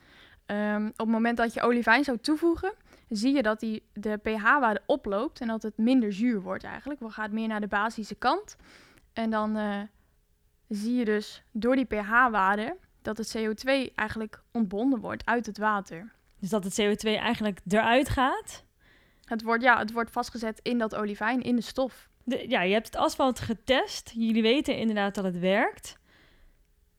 Um, 0.47 0.87
op 0.87 0.99
het 0.99 1.09
moment 1.09 1.37
dat 1.37 1.55
je 1.55 1.63
olivijn 1.63 2.05
zou 2.05 2.19
toevoegen, 2.19 2.73
zie 3.09 3.35
je 3.35 3.43
dat 3.43 3.61
die, 3.61 3.83
de 3.93 4.17
pH-waarde 4.17 4.83
oploopt 4.87 5.41
en 5.41 5.49
dat 5.49 5.63
het 5.63 5.79
minder 5.79 6.13
zuur 6.13 6.41
wordt 6.41 6.65
eigenlijk. 6.65 7.01
We 7.01 7.11
gaan 7.11 7.35
meer 7.35 7.49
naar 7.49 7.61
de 7.61 7.67
basische 7.67 8.15
kant. 8.15 8.57
En 9.13 9.31
dan 9.31 9.57
uh, 9.57 9.81
zie 10.69 10.95
je 10.95 11.05
dus 11.05 11.43
door 11.53 11.77
die 11.77 11.85
pH-waarde 11.85 12.77
dat 13.07 13.19
het 13.19 13.37
CO2 13.39 13.95
eigenlijk 13.95 14.43
ontbonden 14.53 15.01
wordt 15.01 15.27
uit 15.27 15.47
het 15.47 15.59
water. 15.59 16.13
Dus 16.41 16.51
dat 16.51 16.65
het 16.65 16.81
CO2 16.81 17.09
eigenlijk 17.09 17.61
eruit 17.69 18.09
gaat? 18.09 18.65
Het 19.25 19.43
wordt, 19.43 19.63
ja, 19.63 19.79
het 19.79 19.93
wordt 19.93 20.11
vastgezet 20.11 20.61
in 20.63 20.79
dat 20.79 20.95
olivijn, 20.95 21.43
in 21.43 21.57
de 21.57 21.63
stof. 21.63 22.09
De, 22.25 22.45
ja, 22.49 22.63
je 22.63 22.73
hebt 22.73 22.87
het 22.87 22.97
asfalt 22.97 23.41
getest. 23.41 24.13
Jullie 24.15 24.43
weten 24.43 24.77
inderdaad 24.77 25.15
dat 25.15 25.25
het 25.25 25.39
werkt. 25.39 25.99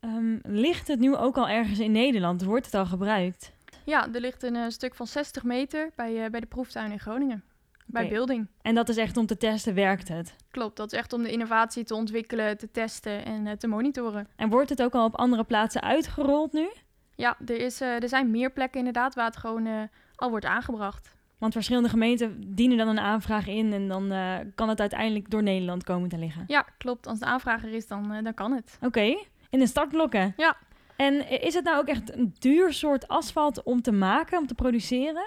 Um, 0.01 0.39
ligt 0.43 0.87
het 0.87 0.99
nu 0.99 1.15
ook 1.15 1.37
al 1.37 1.49
ergens 1.49 1.79
in 1.79 1.91
Nederland? 1.91 2.43
Wordt 2.43 2.65
het 2.65 2.75
al 2.75 2.85
gebruikt? 2.85 3.51
Ja, 3.85 4.13
er 4.13 4.21
ligt 4.21 4.43
een 4.43 4.55
uh, 4.55 4.69
stuk 4.69 4.95
van 4.95 5.07
60 5.07 5.43
meter 5.43 5.89
bij, 5.95 6.23
uh, 6.23 6.29
bij 6.29 6.39
de 6.39 6.45
proeftuin 6.45 6.91
in 6.91 6.99
Groningen. 6.99 7.43
Bij 7.89 8.03
okay. 8.03 8.15
Building. 8.15 8.47
En 8.61 8.75
dat 8.75 8.89
is 8.89 8.97
echt 8.97 9.17
om 9.17 9.25
te 9.25 9.37
testen, 9.37 9.73
werkt 9.73 10.07
het? 10.07 10.35
Klopt, 10.51 10.77
dat 10.77 10.91
is 10.91 10.97
echt 10.97 11.13
om 11.13 11.23
de 11.23 11.31
innovatie 11.31 11.83
te 11.83 11.95
ontwikkelen, 11.95 12.57
te 12.57 12.71
testen 12.71 13.25
en 13.25 13.45
uh, 13.45 13.51
te 13.51 13.67
monitoren. 13.67 14.27
En 14.35 14.49
wordt 14.49 14.69
het 14.69 14.81
ook 14.81 14.93
al 14.93 15.05
op 15.05 15.15
andere 15.15 15.43
plaatsen 15.43 15.81
uitgerold 15.81 16.53
nu? 16.53 16.69
Ja, 17.15 17.37
er, 17.45 17.59
is, 17.59 17.81
uh, 17.81 18.01
er 18.01 18.09
zijn 18.09 18.31
meer 18.31 18.51
plekken 18.51 18.79
inderdaad 18.79 19.15
waar 19.15 19.25
het 19.25 19.37
gewoon 19.37 19.65
uh, 19.65 19.81
al 20.15 20.29
wordt 20.29 20.45
aangebracht. 20.45 21.15
Want 21.37 21.53
verschillende 21.53 21.89
gemeenten 21.89 22.55
dienen 22.55 22.77
dan 22.77 22.87
een 22.87 22.99
aanvraag 22.99 23.47
in 23.47 23.73
en 23.73 23.87
dan 23.87 24.13
kan 24.55 24.69
het 24.69 24.79
uiteindelijk 24.79 25.29
door 25.29 25.43
Nederland 25.43 25.83
komen 25.83 26.09
te 26.09 26.17
liggen. 26.17 26.43
Ja, 26.47 26.65
klopt. 26.77 27.07
Als 27.07 27.19
de 27.19 27.25
aanvrager 27.25 27.73
is, 27.73 27.87
dan, 27.87 28.23
dan 28.23 28.33
kan 28.33 28.51
het. 28.51 28.75
Oké, 28.75 28.85
okay. 28.85 29.27
in 29.49 29.59
de 29.59 29.67
startblokken? 29.67 30.33
Ja. 30.37 30.57
En 30.95 31.29
is 31.41 31.53
het 31.53 31.63
nou 31.63 31.77
ook 31.77 31.87
echt 31.87 32.15
een 32.15 32.35
duur 32.39 32.73
soort 32.73 33.07
asfalt 33.07 33.63
om 33.63 33.81
te 33.81 33.91
maken, 33.91 34.37
om 34.37 34.47
te 34.47 34.53
produceren? 34.53 35.25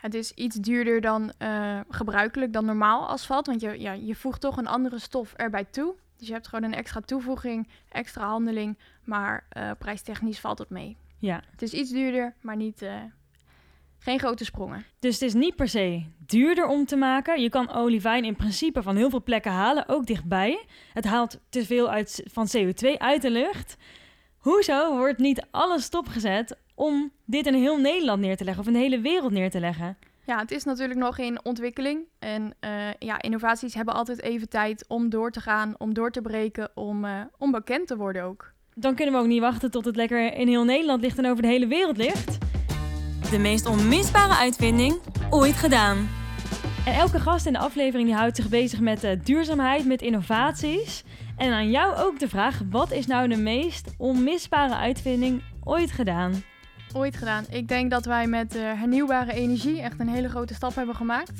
Het 0.00 0.14
is 0.14 0.32
iets 0.32 0.56
duurder 0.56 1.00
dan 1.00 1.32
uh, 1.42 1.80
gebruikelijk, 1.88 2.52
dan 2.52 2.64
normaal 2.64 3.08
asfalt. 3.08 3.46
Want 3.46 3.60
je, 3.60 3.80
ja, 3.80 3.92
je 3.92 4.14
voegt 4.14 4.40
toch 4.40 4.56
een 4.56 4.66
andere 4.66 4.98
stof 4.98 5.32
erbij 5.32 5.64
toe. 5.64 5.94
Dus 6.16 6.26
je 6.26 6.32
hebt 6.32 6.48
gewoon 6.48 6.64
een 6.64 6.74
extra 6.74 7.00
toevoeging, 7.00 7.68
extra 7.88 8.26
handeling. 8.28 8.78
Maar 9.04 9.46
uh, 9.56 9.70
prijstechnisch 9.78 10.40
valt 10.40 10.58
het 10.58 10.70
mee. 10.70 10.96
Ja. 11.18 11.42
Het 11.50 11.62
is 11.62 11.72
iets 11.72 11.90
duurder, 11.90 12.34
maar 12.40 12.56
niet, 12.56 12.82
uh, 12.82 12.94
geen 13.98 14.18
grote 14.18 14.44
sprongen. 14.44 14.84
Dus 14.98 15.14
het 15.14 15.22
is 15.22 15.34
niet 15.34 15.56
per 15.56 15.68
se 15.68 16.04
duurder 16.18 16.66
om 16.66 16.84
te 16.84 16.96
maken. 16.96 17.42
Je 17.42 17.48
kan 17.48 17.72
olivijn 17.72 18.24
in 18.24 18.36
principe 18.36 18.82
van 18.82 18.96
heel 18.96 19.10
veel 19.10 19.22
plekken 19.22 19.52
halen, 19.52 19.88
ook 19.88 20.06
dichtbij. 20.06 20.66
Het 20.92 21.04
haalt 21.04 21.40
te 21.48 21.64
veel 21.64 21.90
uit, 21.90 22.22
van 22.24 22.48
CO2 22.56 22.98
uit 22.98 23.22
de 23.22 23.30
lucht. 23.30 23.76
Hoezo 24.38 24.96
wordt 24.96 25.18
niet 25.18 25.46
alles 25.50 25.84
stopgezet 25.84 26.56
om 26.78 27.12
dit 27.24 27.46
in 27.46 27.54
heel 27.54 27.78
Nederland 27.78 28.20
neer 28.20 28.36
te 28.36 28.44
leggen 28.44 28.62
of 28.62 28.68
in 28.68 28.72
de 28.72 28.78
hele 28.78 29.00
wereld 29.00 29.32
neer 29.32 29.50
te 29.50 29.60
leggen? 29.60 29.96
Ja, 30.26 30.38
het 30.38 30.50
is 30.50 30.64
natuurlijk 30.64 30.98
nog 30.98 31.18
in 31.18 31.44
ontwikkeling. 31.44 32.00
En 32.18 32.54
uh, 32.60 32.70
ja, 32.98 33.22
innovaties 33.22 33.74
hebben 33.74 33.94
altijd 33.94 34.22
even 34.22 34.48
tijd 34.48 34.84
om 34.88 35.10
door 35.10 35.30
te 35.30 35.40
gaan, 35.40 35.74
om 35.78 35.94
door 35.94 36.10
te 36.10 36.20
breken, 36.20 36.70
om, 36.74 37.04
uh, 37.04 37.20
om 37.38 37.50
bekend 37.50 37.86
te 37.86 37.96
worden 37.96 38.22
ook. 38.22 38.52
Dan 38.74 38.94
kunnen 38.94 39.14
we 39.14 39.20
ook 39.20 39.26
niet 39.26 39.40
wachten 39.40 39.70
tot 39.70 39.84
het 39.84 39.96
lekker 39.96 40.34
in 40.34 40.48
heel 40.48 40.64
Nederland 40.64 41.00
ligt 41.00 41.18
en 41.18 41.26
over 41.26 41.42
de 41.42 41.48
hele 41.48 41.66
wereld 41.66 41.96
ligt. 41.96 42.38
De 43.30 43.38
meest 43.38 43.66
onmisbare 43.66 44.34
uitvinding 44.34 45.00
ooit 45.30 45.54
gedaan. 45.54 46.08
En 46.86 46.94
elke 46.94 47.20
gast 47.20 47.46
in 47.46 47.52
de 47.52 47.58
aflevering 47.58 48.08
die 48.08 48.16
houdt 48.16 48.36
zich 48.36 48.48
bezig 48.48 48.80
met 48.80 49.04
uh, 49.04 49.10
duurzaamheid, 49.24 49.86
met 49.86 50.02
innovaties. 50.02 51.04
En 51.36 51.52
aan 51.52 51.70
jou 51.70 51.96
ook 51.96 52.18
de 52.18 52.28
vraag: 52.28 52.60
wat 52.70 52.92
is 52.92 53.06
nou 53.06 53.28
de 53.28 53.36
meest 53.36 53.94
onmisbare 53.96 54.74
uitvinding 54.74 55.42
ooit 55.64 55.90
gedaan? 55.90 56.42
Ooit 56.92 57.16
gedaan. 57.16 57.44
Ik 57.48 57.68
denk 57.68 57.90
dat 57.90 58.04
wij 58.04 58.26
met 58.26 58.56
uh, 58.56 58.62
hernieuwbare 58.62 59.32
energie 59.32 59.80
echt 59.80 60.00
een 60.00 60.08
hele 60.08 60.28
grote 60.28 60.54
stap 60.54 60.74
hebben 60.74 60.94
gemaakt. 60.94 61.32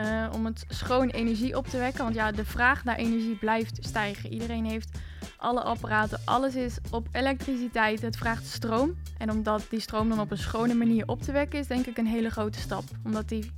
Uh, 0.00 0.26
om 0.32 0.44
het 0.44 0.64
schoon 0.68 1.08
energie 1.08 1.56
op 1.56 1.66
te 1.66 1.78
wekken. 1.78 2.02
Want 2.02 2.14
ja, 2.14 2.32
de 2.32 2.44
vraag 2.44 2.84
naar 2.84 2.96
energie 2.96 3.36
blijft 3.36 3.78
stijgen. 3.80 4.32
Iedereen 4.32 4.64
heeft 4.64 4.98
alle 5.36 5.62
apparaten, 5.62 6.20
alles 6.24 6.54
is 6.54 6.78
op 6.90 7.08
elektriciteit. 7.12 8.02
Het 8.02 8.16
vraagt 8.16 8.46
stroom. 8.46 8.94
En 9.18 9.30
omdat 9.30 9.66
die 9.70 9.80
stroom 9.80 10.08
dan 10.08 10.20
op 10.20 10.30
een 10.30 10.38
schone 10.38 10.74
manier 10.74 11.08
op 11.08 11.22
te 11.22 11.32
wekken 11.32 11.58
is, 11.58 11.66
denk 11.66 11.86
ik 11.86 11.98
een 11.98 12.06
hele 12.06 12.30
grote 12.30 12.58
stap. 12.58 12.84
Omdat 13.04 13.28
die 13.28 13.50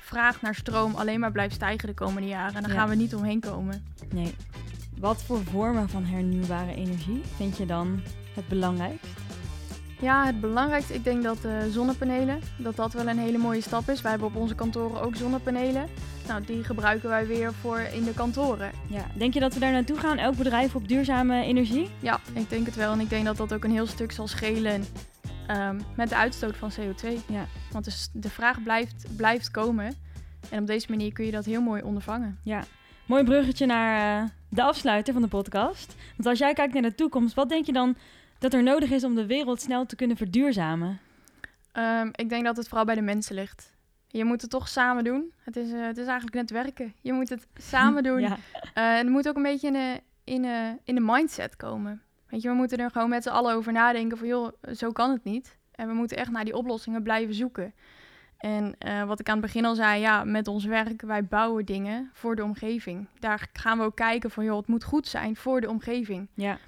vraag 0.00 0.42
naar 0.42 0.54
stroom 0.54 0.94
alleen 0.94 1.20
maar 1.20 1.32
blijft 1.32 1.54
stijgen 1.54 1.88
de 1.88 1.94
komende 1.94 2.28
jaren. 2.28 2.54
En 2.54 2.62
daar 2.62 2.72
ja. 2.72 2.78
gaan 2.78 2.88
we 2.88 2.94
niet 2.94 3.14
omheen 3.14 3.40
komen. 3.40 3.84
Nee. 4.10 4.34
Wat 4.98 5.22
voor 5.22 5.44
vormen 5.44 5.88
van 5.88 6.04
hernieuwbare 6.04 6.74
energie 6.74 7.22
vind 7.36 7.56
je 7.56 7.66
dan 7.66 8.02
het 8.34 8.48
belangrijkst? 8.48 9.29
Ja, 10.00 10.26
het 10.26 10.40
belangrijkste, 10.40 10.94
ik 10.94 11.04
denk 11.04 11.22
dat 11.22 11.44
uh, 11.44 11.52
zonnepanelen, 11.70 12.40
dat 12.56 12.76
dat 12.76 12.92
wel 12.92 13.08
een 13.08 13.18
hele 13.18 13.38
mooie 13.38 13.60
stap 13.60 13.88
is. 13.88 14.00
Wij 14.00 14.10
hebben 14.10 14.28
op 14.28 14.36
onze 14.36 14.54
kantoren 14.54 15.02
ook 15.02 15.16
zonnepanelen. 15.16 15.88
Nou, 16.26 16.44
die 16.44 16.64
gebruiken 16.64 17.08
wij 17.08 17.26
weer 17.26 17.52
voor 17.52 17.78
in 17.78 18.04
de 18.04 18.14
kantoren. 18.14 18.70
Ja, 18.86 19.06
denk 19.14 19.34
je 19.34 19.40
dat 19.40 19.54
we 19.54 19.60
daar 19.60 19.72
naartoe 19.72 19.96
gaan, 19.96 20.18
elk 20.18 20.36
bedrijf 20.36 20.74
op 20.74 20.88
duurzame 20.88 21.42
energie? 21.42 21.90
Ja, 22.00 22.20
ik 22.32 22.50
denk 22.50 22.66
het 22.66 22.74
wel. 22.74 22.92
En 22.92 23.00
ik 23.00 23.10
denk 23.10 23.24
dat 23.24 23.36
dat 23.36 23.54
ook 23.54 23.64
een 23.64 23.70
heel 23.70 23.86
stuk 23.86 24.12
zal 24.12 24.28
schelen 24.28 24.84
um, 25.50 25.80
met 25.96 26.08
de 26.08 26.16
uitstoot 26.16 26.56
van 26.56 26.72
CO2. 26.72 27.08
Ja. 27.26 27.46
Want 27.72 27.84
dus 27.84 28.08
de 28.12 28.30
vraag 28.30 28.62
blijft, 28.62 29.16
blijft 29.16 29.50
komen. 29.50 29.94
En 30.48 30.60
op 30.60 30.66
deze 30.66 30.86
manier 30.88 31.12
kun 31.12 31.24
je 31.24 31.30
dat 31.30 31.44
heel 31.44 31.60
mooi 31.60 31.82
ondervangen. 31.82 32.38
Ja, 32.42 32.64
mooi 33.06 33.24
bruggetje 33.24 33.66
naar 33.66 34.22
uh, 34.22 34.28
de 34.48 34.62
afsluiter 34.62 35.12
van 35.12 35.22
de 35.22 35.28
podcast. 35.28 35.94
Want 36.16 36.28
als 36.28 36.38
jij 36.38 36.52
kijkt 36.52 36.72
naar 36.72 36.82
de 36.82 36.94
toekomst, 36.94 37.34
wat 37.34 37.48
denk 37.48 37.66
je 37.66 37.72
dan 37.72 37.96
dat 38.40 38.54
er 38.54 38.62
nodig 38.62 38.90
is 38.90 39.04
om 39.04 39.14
de 39.14 39.26
wereld 39.26 39.60
snel 39.60 39.86
te 39.86 39.96
kunnen 39.96 40.16
verduurzamen? 40.16 41.00
Um, 41.72 42.10
ik 42.12 42.28
denk 42.28 42.44
dat 42.44 42.56
het 42.56 42.68
vooral 42.68 42.84
bij 42.84 42.94
de 42.94 43.00
mensen 43.00 43.34
ligt. 43.34 43.72
Je 44.06 44.24
moet 44.24 44.40
het 44.40 44.50
toch 44.50 44.68
samen 44.68 45.04
doen. 45.04 45.32
Het 45.44 45.56
is, 45.56 45.70
uh, 45.70 45.86
het 45.86 45.96
is 45.96 46.06
eigenlijk 46.06 46.36
net 46.36 46.50
werken. 46.50 46.94
Je 47.00 47.12
moet 47.12 47.28
het 47.28 47.46
samen 47.72 48.02
doen. 48.02 48.20
ja. 48.20 48.28
uh, 48.30 48.38
en 48.74 48.96
het 48.96 49.08
moet 49.08 49.28
ook 49.28 49.36
een 49.36 49.42
beetje 49.42 49.66
in 49.66 49.72
de, 49.72 50.00
in, 50.24 50.42
de, 50.42 50.76
in 50.84 50.94
de 50.94 51.00
mindset 51.00 51.56
komen. 51.56 52.02
Weet 52.28 52.42
je, 52.42 52.48
we 52.48 52.54
moeten 52.54 52.78
er 52.78 52.90
gewoon 52.90 53.08
met 53.08 53.22
z'n 53.22 53.28
allen 53.28 53.54
over 53.54 53.72
nadenken 53.72 54.18
van... 54.18 54.26
joh, 54.26 54.52
zo 54.74 54.92
kan 54.92 55.10
het 55.10 55.24
niet. 55.24 55.56
En 55.70 55.88
we 55.88 55.94
moeten 55.94 56.16
echt 56.16 56.30
naar 56.30 56.44
die 56.44 56.56
oplossingen 56.56 57.02
blijven 57.02 57.34
zoeken. 57.34 57.74
En 58.38 58.74
uh, 58.86 59.04
wat 59.04 59.20
ik 59.20 59.28
aan 59.28 59.36
het 59.36 59.44
begin 59.44 59.64
al 59.64 59.74
zei, 59.74 60.00
ja, 60.00 60.24
met 60.24 60.48
ons 60.48 60.64
werk, 60.64 61.02
wij 61.02 61.24
bouwen 61.24 61.64
dingen 61.64 62.10
voor 62.12 62.36
de 62.36 62.44
omgeving. 62.44 63.08
Daar 63.18 63.48
gaan 63.52 63.78
we 63.78 63.84
ook 63.84 63.96
kijken 63.96 64.30
van, 64.30 64.44
joh, 64.44 64.56
het 64.56 64.66
moet 64.66 64.84
goed 64.84 65.06
zijn 65.06 65.36
voor 65.36 65.60
de 65.60 65.68
omgeving. 65.68 66.28
Ja, 66.34 66.58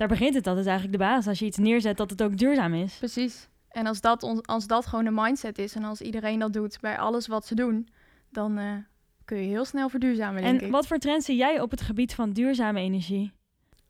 daar 0.00 0.08
begint 0.08 0.34
het. 0.34 0.44
Dat 0.44 0.58
is 0.58 0.66
eigenlijk 0.66 0.98
de 0.98 1.04
basis. 1.04 1.26
Als 1.26 1.38
je 1.38 1.44
iets 1.44 1.56
neerzet, 1.56 1.96
dat 1.96 2.10
het 2.10 2.22
ook 2.22 2.36
duurzaam 2.36 2.74
is. 2.74 2.96
Precies. 2.98 3.48
En 3.68 3.86
als 3.86 4.00
dat, 4.00 4.46
als 4.46 4.66
dat 4.66 4.86
gewoon 4.86 5.04
de 5.04 5.10
mindset 5.10 5.58
is 5.58 5.74
en 5.74 5.84
als 5.84 6.00
iedereen 6.00 6.38
dat 6.38 6.52
doet 6.52 6.80
bij 6.80 6.98
alles 6.98 7.26
wat 7.26 7.46
ze 7.46 7.54
doen, 7.54 7.88
dan 8.30 8.58
uh, 8.58 8.72
kun 9.24 9.36
je 9.36 9.48
heel 9.48 9.64
snel 9.64 9.88
verduurzamen, 9.88 10.42
denk 10.42 10.60
en 10.60 10.66
ik. 10.66 10.72
wat 10.72 10.86
voor 10.86 10.98
trends 10.98 11.26
zie 11.26 11.36
jij 11.36 11.60
op 11.60 11.70
het 11.70 11.80
gebied 11.80 12.14
van 12.14 12.32
duurzame 12.32 12.80
energie? 12.80 13.32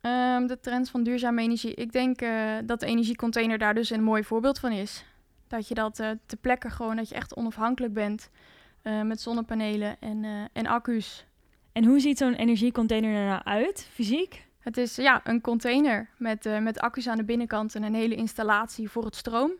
Um, 0.01 0.47
de 0.47 0.59
trends 0.61 0.89
van 0.89 1.03
duurzame 1.03 1.41
energie. 1.41 1.73
Ik 1.73 1.91
denk 1.91 2.21
uh, 2.21 2.57
dat 2.65 2.79
de 2.79 2.85
energiecontainer 2.85 3.57
daar 3.57 3.73
dus 3.73 3.89
een 3.89 4.03
mooi 4.03 4.23
voorbeeld 4.23 4.59
van 4.59 4.71
is. 4.71 5.05
Dat 5.47 5.67
je 5.67 5.73
dat 5.73 5.99
uh, 5.99 6.09
te 6.25 6.37
plekke 6.37 6.69
gewoon, 6.69 6.95
dat 6.95 7.09
je 7.09 7.15
echt 7.15 7.35
onafhankelijk 7.35 7.93
bent 7.93 8.29
met 9.03 9.21
zonnepanelen 9.21 9.95
en, 9.99 10.25
en 10.53 10.65
accu's. 10.65 11.25
En 11.71 11.85
hoe 11.85 11.99
ziet 11.99 12.17
zo'n 12.17 12.33
energiecontainer 12.33 13.15
er 13.15 13.27
nou 13.27 13.41
uit, 13.43 13.87
fysiek? 13.93 14.49
Het 14.61 14.77
is 14.77 14.95
ja, 14.95 15.21
een 15.23 15.41
container 15.41 16.09
met, 16.17 16.49
met 16.61 16.79
accu's 16.79 17.07
aan 17.07 17.17
de 17.17 17.23
binnenkant 17.23 17.75
en 17.75 17.83
een 17.83 17.93
hele 17.93 18.15
installatie 18.15 18.89
voor 18.89 19.05
het 19.05 19.15
stroom. 19.15 19.51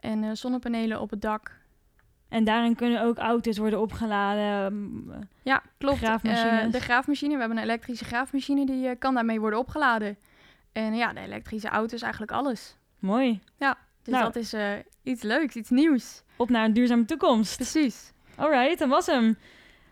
En 0.00 0.36
zonnepanelen 0.36 1.00
op 1.00 1.10
het 1.10 1.22
dak. 1.22 1.60
En 2.28 2.44
daarin 2.44 2.74
kunnen 2.74 3.02
ook 3.02 3.18
auto's 3.18 3.58
worden 3.58 3.80
opgeladen. 3.80 5.28
Ja, 5.42 5.62
klopt. 5.78 5.98
Graafmachines. 5.98 6.64
Uh, 6.66 6.72
de 6.72 6.80
graafmachine, 6.80 7.32
we 7.32 7.38
hebben 7.38 7.56
een 7.58 7.62
elektrische 7.64 8.04
graafmachine, 8.04 8.66
die 8.66 8.96
kan 8.96 9.14
daarmee 9.14 9.40
worden 9.40 9.58
opgeladen. 9.58 10.16
En 10.72 10.94
ja, 10.94 11.12
de 11.12 11.20
elektrische 11.20 11.68
auto 11.68 11.94
is 11.94 12.02
eigenlijk 12.02 12.32
alles. 12.32 12.76
Mooi. 12.98 13.40
Ja, 13.58 13.78
dus 14.02 14.14
Nou. 14.14 14.24
dat 14.24 14.36
is 14.36 14.54
iets 15.02 15.22
leuks, 15.22 15.54
iets 15.54 15.70
nieuws. 15.70 16.22
Op 16.36 16.50
naar 16.50 16.64
een 16.64 16.72
duurzame 16.72 17.04
toekomst. 17.04 17.56
Precies. 17.56 18.12
Alright, 18.36 18.78
dat 18.78 18.88
was 18.88 19.06
hem. 19.06 19.36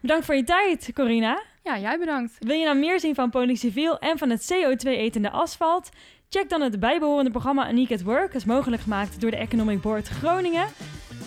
Bedankt 0.00 0.24
voor 0.24 0.34
je 0.34 0.44
tijd, 0.44 0.90
Corina. 0.94 1.42
Ja, 1.62 1.78
jij 1.78 1.98
bedankt. 1.98 2.36
Wil 2.38 2.56
je 2.56 2.64
nou 2.64 2.78
meer 2.78 3.00
zien 3.00 3.14
van 3.14 3.30
Polyciviel 3.30 3.98
en 3.98 4.18
van 4.18 4.30
het 4.30 4.52
CO2-etende 4.52 5.30
asfalt? 5.30 5.88
Check 6.28 6.48
dan 6.48 6.60
het 6.60 6.80
bijbehorende 6.80 7.30
programma 7.30 7.70
Unique 7.70 7.94
at 7.94 8.02
Work. 8.02 8.26
Dat 8.26 8.40
is 8.40 8.44
mogelijk 8.44 8.82
gemaakt 8.82 9.20
door 9.20 9.30
de 9.30 9.36
Economic 9.36 9.80
Board 9.80 10.08
Groningen. 10.08 10.66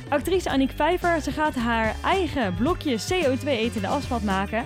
Actrice 0.09 0.49
Aniek 0.49 0.71
Vijver, 0.71 1.21
ze 1.21 1.31
gaat 1.31 1.55
haar 1.55 1.95
eigen 2.03 2.55
blokje 2.55 2.97
CO2-etende 2.99 3.87
asfalt 3.87 4.23
maken. 4.23 4.65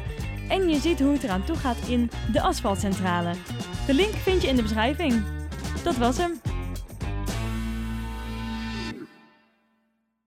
En 0.49 0.69
je 0.69 0.79
ziet 0.79 0.99
hoe 0.99 1.13
het 1.13 1.23
eraan 1.23 1.45
toe 1.45 1.55
gaat 1.55 1.87
in 1.87 2.09
de 2.31 2.41
asfaltcentrale. 2.41 3.31
De 3.85 3.93
link 3.93 4.13
vind 4.13 4.41
je 4.41 4.47
in 4.47 4.55
de 4.55 4.61
beschrijving. 4.61 5.23
Dat 5.83 5.97
was 5.97 6.17
hem. 6.17 6.56